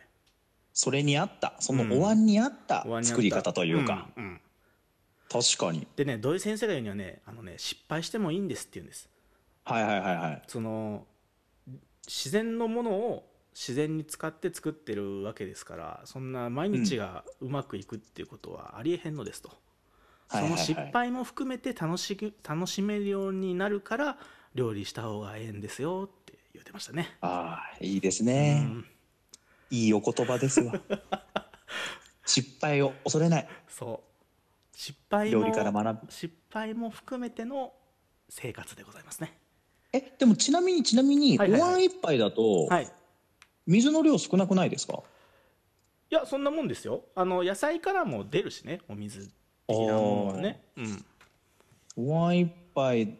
[0.73, 1.56] それに合った。
[1.60, 1.93] そのうん。
[1.93, 2.86] お椀に合った。
[3.03, 4.41] 作り方というか、うんうん。
[5.30, 5.88] 確かに。
[5.95, 9.10] でね土井先生が言うにはねあのね失敗してもいいんですって言うんです
[9.67, 10.43] はいはいはいはい。
[10.47, 11.06] その
[12.08, 19.49] 自然のものを自然に使って作ってるわけですからそんな毎日がうまくいくっていうことはありえへんのですと、
[20.30, 20.60] はいはいはい。
[20.65, 24.17] その失敗も含めて楽しく楽しめるようになるから
[24.56, 28.86] 料理した方がええんですよって言ってましたね、ああいいですね、うん。
[29.69, 30.73] いいお言葉ですわ。
[32.25, 33.49] 失敗を恐れない。
[33.67, 34.77] そう。
[34.77, 36.12] 失敗も料理から学ぶ。
[36.12, 37.73] 失敗も含めての
[38.30, 39.38] 生活でございますね
[39.93, 41.71] えでもちなみにちなみに、はいはいはい。
[41.71, 42.91] お椀一杯だと、はい。
[43.65, 45.02] 水の量少なくないですか？
[46.10, 47.04] いやそんなもんですよ。
[47.15, 49.30] あの野菜からも出るしねお水
[49.67, 51.06] 的なものはね、うん、
[51.97, 53.17] お椀一杯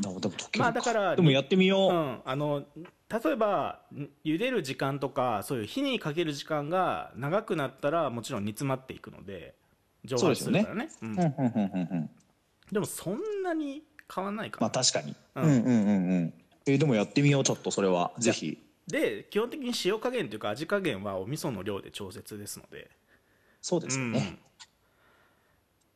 [0.00, 2.64] だでも溶けるまあだからでもやってみよう、うん、あの
[3.10, 9.54] 例えばん茹でる時間とかそういう火にかける時間が長くなったらもちろん煮詰まっていくので
[10.06, 10.88] 蒸発するからね。
[11.02, 11.10] うん。
[11.10, 12.10] うんうんうんうんうん。
[12.72, 16.34] でもそんなに変わんないかまら、あ確かに、ううんん、うんうんうん。
[16.66, 18.12] えーでもやってみようちょっとそれは。
[18.18, 18.58] ぜひ。
[18.86, 22.90] で基本的に塩加減というか味加減はお味噌の量で調節ですので。
[23.62, 24.38] そうですよね、うん。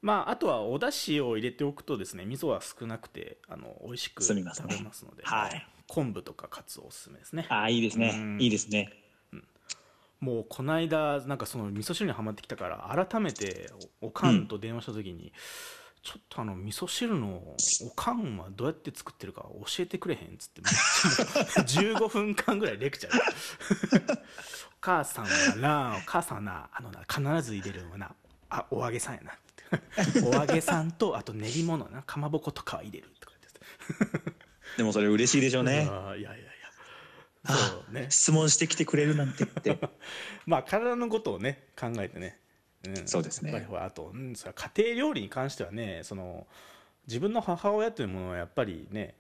[0.03, 5.23] まああとはお出汁を入れておくとですね味噌は少なくてあの美味しく食べますので。
[5.25, 5.67] はい。
[5.87, 7.47] 昆布とかカツオおすすめですね。
[7.49, 8.41] ああいいですね、うん。
[8.41, 8.93] いいですね。
[10.21, 13.71] もうこの間なんかその味噌汁にはまってきたから改めて
[14.03, 15.33] おおかんと電話した時に、
[16.03, 17.43] ちょっとあの味噌汁の
[17.87, 20.61] おかんはどうやって作ってるか教えてくれへんっつって。
[20.63, 20.71] も う
[21.61, 24.19] 15分間ぐらいレクチャー。
[24.19, 24.21] お
[24.81, 28.15] 母さんはなお母さんはなあのな必ず入れるのはな
[28.49, 29.33] あお揚げさんやな。
[29.33, 33.35] ってお揚げさんとあと練り物なかまぼことかは入れるとか
[33.99, 34.41] 言って。
[34.79, 35.85] でもそれ嬉しいでしょうね。
[35.85, 37.55] いやいやいや。
[37.55, 38.07] そうね。
[38.09, 39.79] 質問してきてくれるなんてって。
[40.47, 42.40] まあ体のことをね考えてね、
[42.87, 43.07] うん。
[43.07, 43.53] そうですね。
[43.53, 46.47] やっぱりほらあと、うん、それは家庭料理に関してはねその
[47.07, 49.15] 自分の母親というものはやっぱりね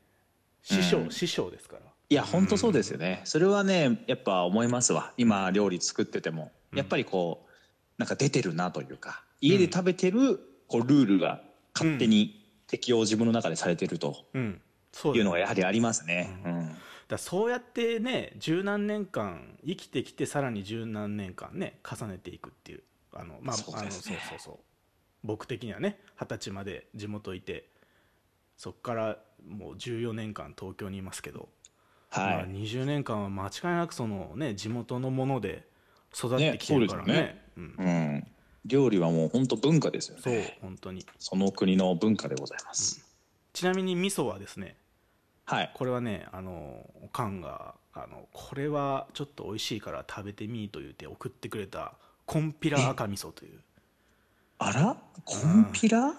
[0.62, 1.10] 師匠、うん。
[1.10, 1.82] 師匠ですから。
[2.08, 5.12] いや本当そうですよね、それはねやっぱ思いますわ。
[5.16, 6.52] 今料理作ってても。
[6.72, 7.50] やっぱりこう
[7.98, 11.42] なんか出てるなというか家で食べてるこうルールが
[11.74, 16.68] 勝手に適用自分の中でされてるというのがやはりありますね、うん。
[16.68, 16.76] だか
[17.08, 24.58] らそうやってね十何年間生きてきてさらに十何年間ね重ねていくっていうあのまあそうあのそうそうそう。
[25.22, 27.68] 僕的にはね二十歳まで地元いて
[28.56, 31.48] そっからもう14年間東京にいますけど、
[32.14, 35.66] まあ、はい、20年間は間違いなくそのね地元のもので
[36.14, 37.12] 育ってきてるからね。
[37.12, 38.26] ねうん、うん、
[38.64, 41.06] 料理はもう本当文化ですよそうね本当に。
[41.18, 43.04] その国の文化でございます、
[43.52, 44.76] ちなみに味噌はですね
[45.44, 45.70] はい。
[45.74, 51.94] これはねあのおかんがあのこれはちょっと美味しいから食べてみーと言って送ってくれた
[52.30, 53.58] こんぴら赤味噌という。
[54.58, 54.96] あら？
[55.24, 56.14] コンピラ？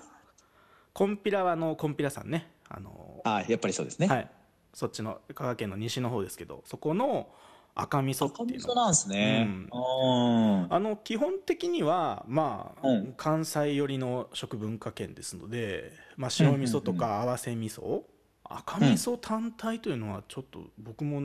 [0.91, 2.51] コンピラはあのコンピラさんね。
[2.67, 4.29] あのあやっぱりそうですね、はい。
[4.73, 7.29] そっちの香川県の西の方ですけどそこの
[7.75, 8.65] 赤味噌赤っていうの。
[8.65, 9.69] 味噌なんですね、うん。
[9.71, 13.13] ああの基本的にはまあ、うん。
[13.15, 18.01] 関西寄りの食文化圏ですので、まあ、白味噌とか合わせ味噌、
[18.43, 21.21] 赤味噌単体というのはちょっと僕も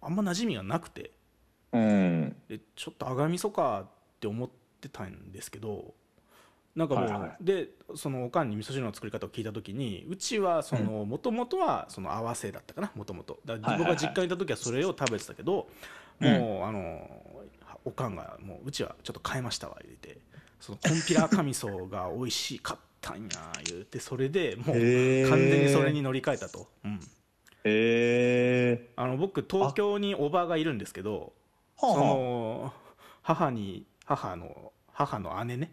[0.00, 1.12] あんま馴染みがなくて
[1.72, 2.36] うん。
[2.48, 3.86] でちょっと赤味噌かっ
[4.20, 4.48] て思っ
[4.80, 5.94] てたんですけど
[6.74, 7.36] なんかもう、はいはい。
[7.40, 13.78] でそのおかんに味噌汁の作り方を聞いた時にうちはそのもともとはその合わせだったかなもともとはいはいはい。
[13.78, 15.68] 僕が実家にいた時はそれを食べてたけど、
[16.20, 16.32] うん。
[16.32, 17.08] もうあの
[17.84, 20.18] おかんがもううちはちょっと変えましたわ言うて。
[20.62, 23.30] そのコンピラ赤味噌が美味しかったんや
[23.64, 27.00] 言うてそれでもう完全にそれに乗り換えたと、うん、へ
[27.64, 31.32] えあの僕東京におばがいるんですけど
[31.82, 32.72] その
[33.22, 35.72] 母に母の母の姉ね。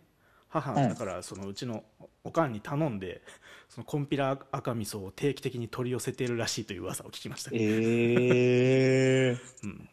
[0.49, 0.89] 母うん。
[0.89, 1.83] だからそのうちの
[2.23, 3.21] おかんに頼んで
[3.69, 7.51] そのコンピラ赤味噌を定期的に取り寄せてるらしいという噂を聞きました。
[7.51, 9.89] あええうん。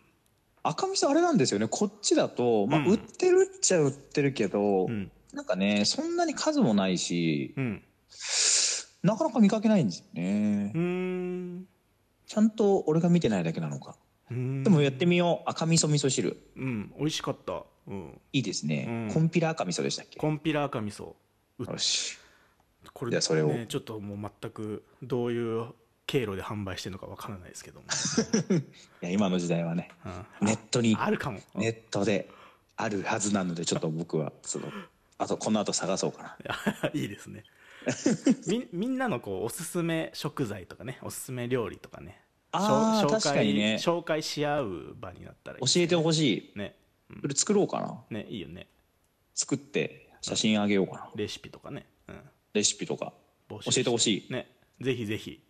[0.63, 1.69] 赤味噌あれなんですよね。
[1.69, 2.87] こっちだと、まあうん。
[2.87, 5.13] 売ってるっちゃ売ってるけど、うん。
[5.35, 7.83] なんかねそんなに数もないしうん。
[9.03, 11.69] なかなか見かけないんですよね、うーん。
[12.27, 13.95] ちゃんと俺が見てないだけなのか
[14.31, 15.51] でもやってみよう。
[15.51, 16.37] 赤味噌味噌汁。
[16.57, 16.93] うん。
[16.99, 19.15] 美味しかった、うん、いいですね、うん。
[19.15, 20.19] コンピラ赤味噌でしたっけ？
[20.19, 21.15] コンピラ赤味噌。
[21.59, 22.19] うよし。
[22.93, 23.49] これじゃあそれを。
[23.49, 25.67] ねちょっともう全くどういう
[26.07, 27.87] 経路で販売してるのかわからないですけども、
[29.03, 30.09] いや今の時代はねう
[30.45, 30.47] ん。
[30.47, 32.31] ネットにあるかも、ネットで
[32.77, 34.71] あるはずなのでちょっと僕はその
[35.19, 36.37] あとこの後探そうか
[36.83, 36.91] な。
[36.93, 37.45] い いですね。
[38.47, 42.21] みみんなのこうおすすめ食材とかねおすすめ料理とかね
[42.53, 43.77] 紹確かにね。
[43.81, 46.59] 紹介し合う場になったらいい教えてほしい。
[46.59, 46.77] ね。
[47.23, 48.05] それ作ろうかな。
[48.11, 48.69] ねいいよね。
[49.35, 51.11] 作って写真あげようかな。
[51.15, 52.21] レシピとかね、うん、
[52.55, 53.13] レシピとか。
[53.49, 54.33] 募教えてほしい。
[54.33, 54.51] ね。
[54.81, 55.43] ぜひぜひ。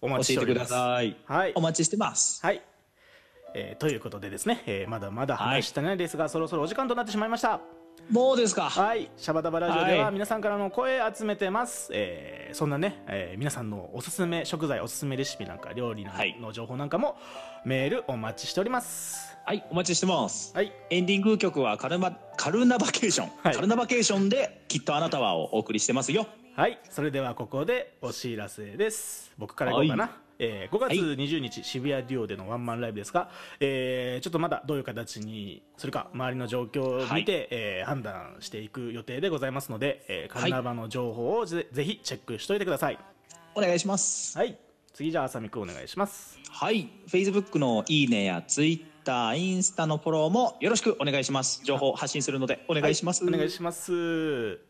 [0.00, 0.70] お待ちしてております。
[0.70, 1.16] さい。
[1.26, 1.52] はい。
[1.54, 2.44] お待ちしてます。
[2.44, 2.62] はい、
[3.54, 7.60] えーということでですね、えーまだまだ話したないですが、そろそろお時間となってしまいました
[8.10, 8.68] もうですか。
[8.68, 10.12] はい、シャバダバラジオでははい。
[10.12, 16.36] 皆さんからの声集めてます、えーそんなね、えー皆さんのおすすめ食材おすすめレシピなんか料理なんはい。
[16.38, 17.16] の情報なんかも
[17.64, 19.36] メールお待ちしております。
[19.46, 20.54] はいお待ちしてます。
[20.54, 20.72] はい。
[20.90, 23.54] エンディング曲はカルマカルナバケーション、はい。
[23.54, 29.32] カルナバケーションできっとあなたはをお送りしてますよはいそれではここでお知らせです。
[29.38, 30.12] 僕からいこうかな、はい。
[30.38, 42.98] えー5月20日、渋谷デュオでのワンマンライブですが、えーちょっとまだどういう形にするか周りの状況を見て、えー判断していく予定でございますので、えーカルナバの情報をぜ,、ぜひチェックしておいてください。
[43.56, 44.38] お願いします。
[44.38, 44.56] はい。
[44.92, 46.38] 次じゃああさみくんお願いします。
[46.50, 46.88] はい。
[47.08, 48.93] Facebook のいいねや Twitter
[49.36, 51.60] インスタのフォローもよろしくお願いします。
[51.64, 53.92] 情報発信するのでお願いします、お願いします、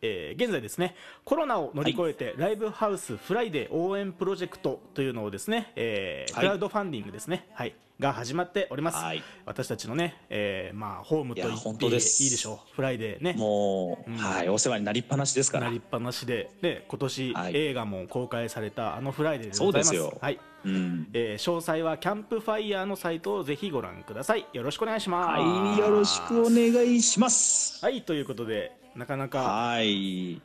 [0.01, 6.43] えー現在ですねコロナを乗り越えて、ライブハウスフライデー応援プロジェクトというのをですね、えーはい。
[6.43, 9.23] クラウドファンディングですね、はい、が始まっております、はい。
[9.45, 12.75] 私たちのね、えーまあ、ホームと言っていいでしょう。
[12.75, 13.33] フライデーね。
[13.37, 14.17] もう、うん。
[14.17, 15.67] はいお世話になりっぱなしですから。
[15.67, 16.49] なりっぱなしで。
[16.61, 17.55] で今年、はい。
[17.55, 19.89] 映画も公開されたあのフライデーでございます。
[19.89, 20.17] そうですよ。
[20.21, 21.07] はいうん。
[21.13, 24.45] えー詳細はキャンプファイヤーのサイトをぜひご覧ください。
[24.51, 25.39] よろしくお願いします。
[25.39, 27.83] はいよろしくお願いします。
[27.83, 30.41] はいということでなかなかはい。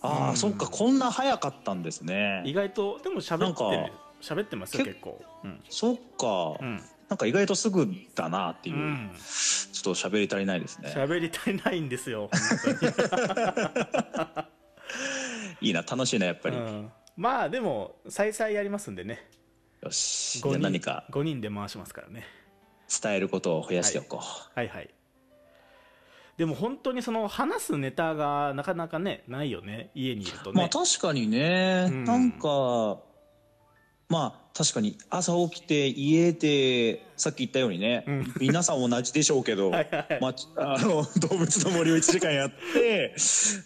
[0.00, 0.36] ああ、うん。
[0.36, 2.42] そっかこんな早かったんですね。
[2.46, 5.22] 意外とでも喋って喋ってますよけ結構。
[5.44, 5.60] うん。
[5.68, 6.80] そっか、うん。
[7.08, 8.76] なんか意外とすぐだなっていう。
[8.76, 9.10] う、ん。
[9.16, 10.92] ちょっと喋り足りないですね。
[10.94, 12.30] 喋り足りないんですよ
[15.60, 16.90] いいな楽しいなやっぱり、うん。
[17.16, 19.26] まあでも再々やりますんでね
[19.82, 22.24] よしじゃ5人あ何か5人で回しますからね。
[23.02, 24.90] 伝えることを増やしておこう、はいはい。
[26.36, 29.90] でも本当にその話すネタがなかなかねないよね。
[29.94, 32.04] 家にいるとね、まあ確かにね、うん。
[32.04, 32.98] なんか
[34.08, 38.34] まあ確かに朝起きて家でさっき言ったようにね、うん。
[38.40, 40.12] 皆さん同じでしょうけどはい はい。
[40.12, 43.14] はいまあ、 あの動物の森を1時間やって、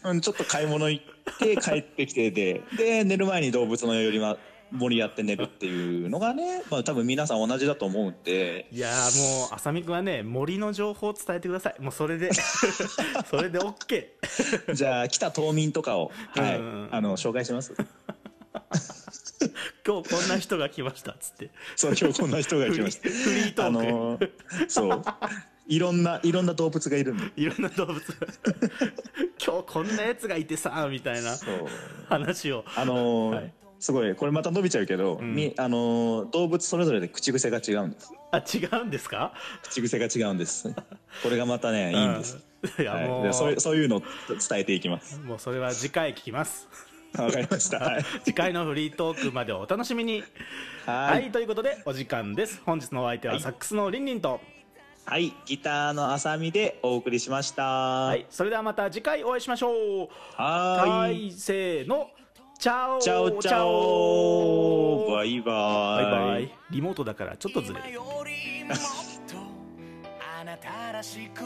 [0.05, 4.39] うん、ちょっと買い物行って帰ってきてでで寝る前に動物の森は
[4.71, 8.69] 森やって寝るっていうのがね、まあ、多分皆さん同じだと思うんで。
[8.73, 11.81] いやーもう浅見くんはね森の情報を伝えてください。
[11.81, 12.31] もうそれで
[13.31, 17.75] それで OK じゃあ来た島民とかを、はいうんあの紹介します。
[19.87, 21.51] 今日こんな人が来ましたっつって。
[21.77, 23.09] そう今日こんな人が来ました。
[23.09, 25.03] フリートあーク、のそう。
[25.69, 27.25] いろんないろんな動物がいるんで。
[27.37, 28.01] いろんな動物
[29.45, 31.37] 今日こんなやつがいてさみたいな
[32.09, 32.65] 話を。
[32.75, 33.55] あのーはい
[33.87, 35.33] すごいこれまた伸びちゃうけど、ん。
[35.37, 38.13] みあのー動物それぞれで口癖が違うんです。
[38.33, 39.33] あ違うんですか？
[39.63, 40.75] 口癖が違うんです。
[41.23, 42.85] これがまたねいいんです、うんい。
[42.85, 45.21] やもう,、はい、でそういうそういうのを伝えていきます。
[45.21, 46.69] もうそれは次回聞きます。
[47.17, 47.79] わかりました。
[47.79, 48.05] はい。
[48.27, 50.25] 次回のフリートークまでお楽しみに。
[50.85, 52.61] ははいい、ということでお時間です。
[52.67, 54.41] 本日のお相手はサックスのりんりんと。
[55.05, 55.33] はい。
[55.47, 57.63] ギターのあさみでお送りしました。
[57.63, 58.27] は、はい。
[58.31, 59.71] それではまた次回お会いしましょ
[60.07, 60.09] う。
[60.35, 60.91] はーい。
[60.91, 62.11] はいせーの
[62.59, 62.99] チャオ。
[63.01, 65.11] チャオチャオ。
[65.15, 66.59] バイババイイバイ。
[66.71, 67.85] リモートだからちょっとずれる。
[67.89, 68.77] 今よりもっ
[69.29, 69.37] と
[70.41, 71.43] あなたらしく